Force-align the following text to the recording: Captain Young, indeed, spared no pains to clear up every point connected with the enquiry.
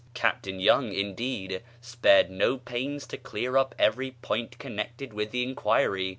Captain 0.15 0.59
Young, 0.59 0.91
indeed, 0.93 1.61
spared 1.79 2.31
no 2.31 2.57
pains 2.57 3.05
to 3.05 3.17
clear 3.17 3.55
up 3.55 3.75
every 3.77 4.09
point 4.23 4.57
connected 4.57 5.13
with 5.13 5.29
the 5.29 5.43
enquiry. 5.43 6.09